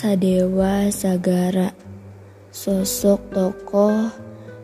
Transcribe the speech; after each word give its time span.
Sadewa 0.00 0.88
Sagara 0.88 1.76
Sosok 2.48 3.36
tokoh 3.36 4.08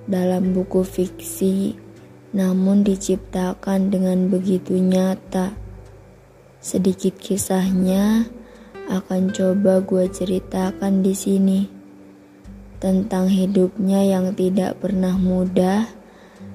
dalam 0.08 0.56
buku 0.56 0.80
fiksi 0.80 1.76
Namun 2.32 2.80
diciptakan 2.80 3.92
dengan 3.92 4.32
begitu 4.32 4.80
nyata. 4.80 5.52
Sedikit 6.56 7.20
kisahnya 7.20 8.24
akan 8.88 9.28
coba 9.36 9.84
gue 9.84 10.08
ceritakan 10.08 11.04
di 11.04 11.12
sini. 11.12 11.68
Tentang 12.80 13.28
hidupnya 13.28 14.08
yang 14.08 14.32
tidak 14.32 14.80
pernah 14.80 15.20
mudah 15.20 15.84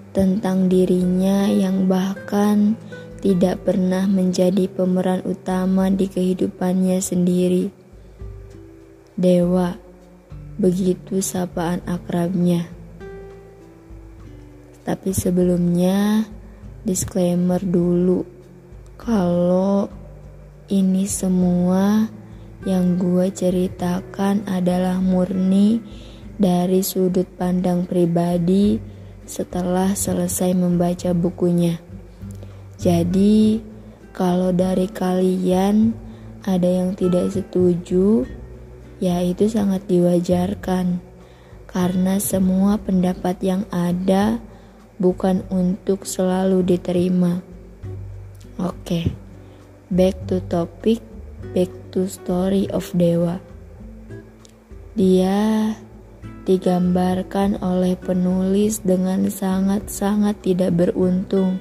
Tentang 0.09 0.73
dirinya 0.73 1.45
yang 1.53 1.85
bahkan 1.85 2.73
tidak 3.21 3.61
pernah 3.61 4.09
menjadi 4.09 4.65
pemeran 4.65 5.21
utama 5.21 5.93
di 5.93 6.09
kehidupannya 6.09 6.97
sendiri 6.97 7.80
Dewa, 9.19 9.75
begitu 10.55 11.19
sapaan 11.19 11.83
akrabnya. 11.83 12.71
Tapi 14.87 15.11
sebelumnya, 15.11 16.25
disclaimer 16.87 17.61
dulu. 17.61 18.25
Kalau 18.95 19.91
ini 20.71 21.05
semua 21.05 22.07
yang 22.63 22.95
gue 22.95 23.27
ceritakan 23.33 24.47
adalah 24.47 25.01
murni 25.01 25.81
dari 26.39 26.81
sudut 26.81 27.27
pandang 27.35 27.85
pribadi 27.85 28.79
setelah 29.27 29.93
selesai 29.93 30.55
membaca 30.55 31.13
bukunya. 31.13 31.77
Jadi, 32.81 33.61
kalau 34.11 34.49
dari 34.49 34.89
kalian 34.89 35.93
ada 36.41 36.65
yang 36.65 36.97
tidak 36.97 37.29
setuju, 37.29 38.25
ya 39.01 39.17
itu 39.25 39.49
sangat 39.49 39.89
diwajarkan 39.89 41.01
karena 41.65 42.21
semua 42.21 42.77
pendapat 42.77 43.41
yang 43.41 43.65
ada 43.73 44.37
bukan 45.01 45.41
untuk 45.49 46.05
selalu 46.05 46.61
diterima. 46.61 47.41
Oke, 48.61 48.77
okay. 48.77 49.05
back 49.89 50.13
to 50.29 50.37
topic, 50.45 51.01
back 51.57 51.73
to 51.89 52.05
story 52.05 52.69
of 52.69 52.85
Dewa. 52.93 53.41
Dia 54.93 55.73
digambarkan 56.45 57.57
oleh 57.65 57.97
penulis 57.97 58.85
dengan 58.85 59.25
sangat-sangat 59.33 60.45
tidak 60.45 60.77
beruntung. 60.77 61.57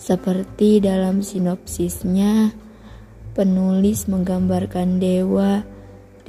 Seperti 0.00 0.80
dalam 0.80 1.20
sinopsisnya, 1.20 2.56
penulis 3.36 4.08
menggambarkan 4.08 4.96
Dewa 4.96 5.60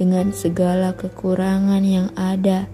dengan 0.02 0.34
segala 0.34 0.98
kekurangan 0.98 1.78
yang 1.86 2.10
ada. 2.18 2.66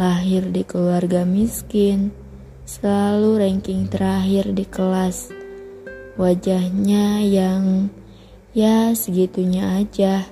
Lahir 0.00 0.48
di 0.48 0.64
keluarga 0.64 1.28
miskin, 1.28 2.16
selalu 2.64 3.44
ranking 3.44 3.84
terakhir 3.92 4.56
di 4.56 4.64
kelas. 4.64 5.28
Wajahnya 6.16 7.20
yang 7.28 7.92
ya 8.56 8.96
segitunya 8.96 9.84
aja. 9.84 10.24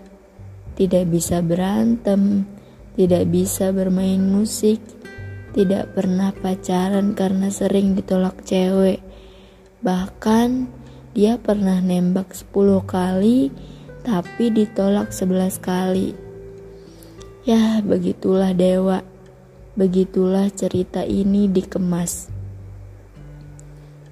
Tidak 0.81 1.05
bisa 1.13 1.45
berantem, 1.45 2.49
tidak 2.97 3.29
bisa 3.29 3.69
bermain 3.69 4.25
musik, 4.25 4.81
tidak 5.53 5.93
pernah 5.93 6.33
pacaran 6.33 7.13
karena 7.13 7.53
sering 7.53 7.93
ditolak 7.93 8.41
cewek. 8.49 9.05
Bahkan 9.85 10.49
dia 11.13 11.37
pernah 11.37 11.85
nembak 11.85 12.33
10 12.33 12.81
kali 12.89 13.53
tapi 14.07 14.55
ditolak 14.55 15.11
sebelas 15.11 15.59
kali. 15.59 16.15
Ya, 17.43 17.83
begitulah 17.83 18.55
dewa. 18.55 19.03
Begitulah 19.75 20.47
cerita 20.55 21.03
ini 21.03 21.51
dikemas. 21.51 22.31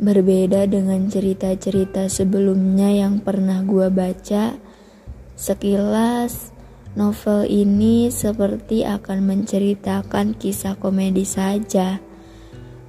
Berbeda 0.03 0.67
dengan 0.67 1.07
cerita-cerita 1.07 2.11
sebelumnya 2.11 2.91
yang 2.91 3.23
pernah 3.23 3.63
gua 3.63 3.87
baca, 3.87 4.59
sekilas 5.39 6.51
novel 6.99 7.47
ini 7.47 8.11
seperti 8.11 8.83
akan 8.83 9.23
menceritakan 9.31 10.35
kisah 10.35 10.75
komedi 10.75 11.23
saja. 11.23 12.03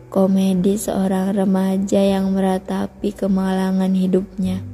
Komedi 0.09 0.73
seorang 0.81 1.37
remaja 1.37 2.01
yang 2.01 2.33
meratapi 2.33 3.13
kemalangan 3.13 3.93
hidupnya. 3.93 4.65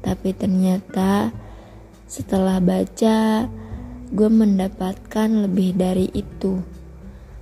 Tapi 0.00 0.34
ternyata 0.34 1.41
setelah 2.12 2.60
baca, 2.60 3.48
gue 4.12 4.28
mendapatkan 4.28 5.48
lebih 5.48 5.72
dari 5.72 6.12
itu. 6.12 6.60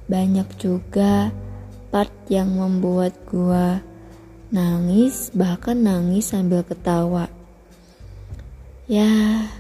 Banyak 0.07 0.47
juga 0.63 1.35
part 1.91 2.15
yang 2.31 2.55
membuat 2.55 3.19
gue 3.27 3.83
nangis, 4.55 5.35
bahkan 5.35 5.75
nangis 5.75 6.31
sambil 6.31 6.63
ketawa. 6.63 7.27
Ya, 8.87 9.51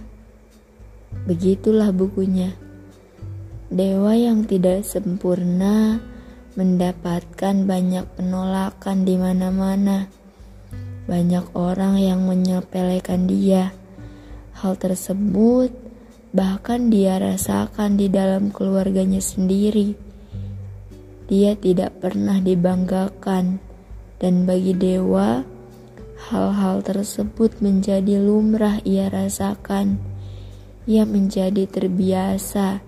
begitulah 1.27 1.91
bukunya. 1.91 2.55
Dewa 3.67 4.15
yang 4.15 4.47
tidak 4.47 4.87
sempurna 4.87 5.99
mendapatkan 6.55 7.67
banyak 7.67 8.07
penolakan 8.15 9.03
di 9.03 9.19
mana-mana. 9.19 10.07
Banyak 11.11 11.51
orang 11.59 11.99
yang 11.99 12.31
menyepelekan 12.31 13.27
dia 13.27 13.75
Hal 14.61 14.77
tersebut 14.77 15.73
bahkan 16.37 16.93
dia 16.93 17.17
rasakan 17.17 17.97
di 17.97 18.13
dalam 18.13 18.53
keluarganya 18.53 19.17
sendiri. 19.17 19.97
Dia 21.33 21.57
tidak 21.57 21.97
pernah 22.05 22.45
dibanggakan, 22.45 23.57
dan 24.21 24.35
bagi 24.45 24.77
dewa, 24.77 25.41
hal-hal 26.29 26.85
tersebut 26.85 27.57
menjadi 27.65 28.21
lumrah 28.21 28.85
ia 28.85 29.09
rasakan. 29.09 29.97
Ia 30.85 31.09
menjadi 31.09 31.65
terbiasa, 31.65 32.85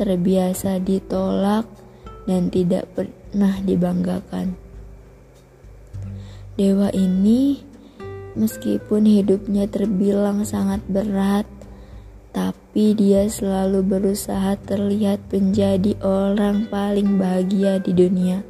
terbiasa 0.00 0.80
ditolak, 0.80 1.68
dan 2.24 2.48
tidak 2.48 2.88
pernah 2.96 3.60
dibanggakan. 3.60 4.56
Dewa 6.56 6.88
ini 6.94 7.73
Meskipun 8.34 9.06
hidupnya 9.06 9.70
terbilang 9.70 10.42
sangat 10.42 10.82
berat, 10.90 11.46
tapi 12.34 12.90
dia 12.98 13.30
selalu 13.30 13.86
berusaha 13.86 14.58
terlihat 14.58 15.22
menjadi 15.30 15.94
orang 16.02 16.66
paling 16.66 17.14
bahagia 17.14 17.78
di 17.78 17.94
dunia. 17.94 18.42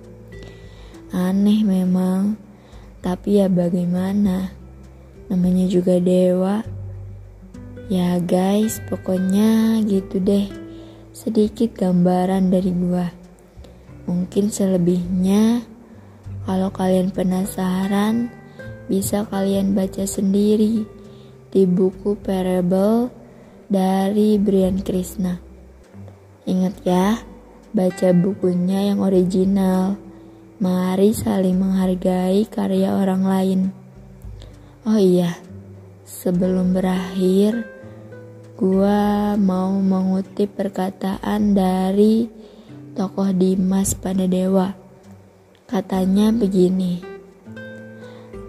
Aneh 1.12 1.60
memang, 1.60 2.40
tapi 3.04 3.44
ya 3.44 3.52
bagaimana? 3.52 4.56
Namanya 5.28 5.68
juga 5.68 6.00
dewa. 6.00 6.64
Ya 7.92 8.16
guys, 8.16 8.80
pokoknya 8.88 9.84
gitu 9.84 10.16
deh. 10.16 10.48
Sedikit 11.12 11.76
gambaran 11.76 12.48
dari 12.48 12.72
gua. 12.72 13.12
Mungkin 14.08 14.48
selebihnya, 14.48 15.60
kalau 16.48 16.72
kalian 16.72 17.12
penasaran, 17.12 18.32
bisa 18.84 19.24
kalian 19.28 19.72
baca 19.72 20.04
sendiri 20.04 20.84
di 21.54 21.62
buku 21.64 22.18
Parable 22.18 23.08
dari 23.70 24.36
Brian 24.36 24.82
Krishna. 24.82 25.38
Ingat 26.44 26.74
ya, 26.84 27.22
baca 27.72 28.08
bukunya 28.12 28.92
yang 28.92 29.00
original. 29.00 29.96
Mari 30.60 31.16
saling 31.16 31.56
menghargai 31.56 32.44
karya 32.46 32.94
orang 32.94 33.22
lain. 33.24 33.60
Oh 34.84 35.00
iya, 35.00 35.32
sebelum 36.04 36.76
berakhir, 36.76 37.64
gua 38.60 39.34
mau 39.40 39.72
mengutip 39.80 40.52
perkataan 40.52 41.56
dari 41.56 42.28
tokoh 42.92 43.32
Dimas 43.32 43.96
pada 43.96 44.28
Dewa. 44.28 44.76
Katanya 45.64 46.28
begini 46.30 47.13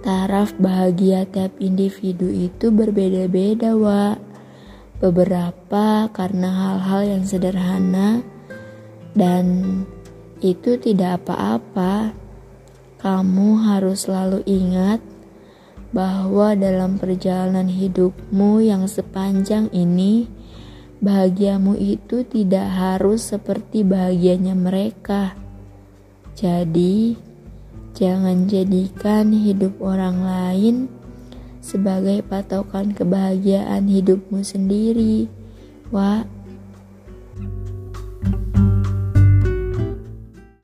taraf 0.05 0.53
bahagia 0.61 1.25
tiap 1.25 1.57
individu 1.57 2.29
itu 2.29 2.69
berbeda-beda, 2.69 3.73
wa. 3.73 4.13
Beberapa 5.01 6.07
karena 6.13 6.47
hal-hal 6.53 7.01
yang 7.17 7.23
sederhana 7.27 8.23
dan 9.17 9.45
itu 10.39 10.77
tidak 10.77 11.25
apa-apa. 11.25 12.13
Kamu 13.01 13.65
harus 13.65 14.07
selalu 14.07 14.45
ingat 14.47 15.03
bahwa 15.91 16.53
dalam 16.57 16.97
perjalanan 17.01 17.69
hidupmu 17.69 18.63
yang 18.65 18.87
sepanjang 18.89 19.69
ini, 19.73 20.27
bahagiamu 20.99 21.77
itu 21.77 22.25
tidak 22.25 22.65
harus 22.71 23.29
seperti 23.35 23.85
bahagianya 23.85 24.57
mereka. 24.57 25.37
Jadi, 26.35 27.15
Jangan 27.95 28.51
jadikan 28.51 29.31
hidup 29.31 29.79
orang 29.79 30.19
lain 30.19 30.75
sebagai 31.63 32.19
patokan 32.27 32.91
kebahagiaan 32.91 33.87
hidupmu 33.87 34.43
sendiri. 34.43 35.31
Wak, 35.95 36.27